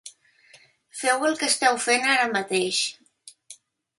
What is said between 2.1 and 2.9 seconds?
ara mateix.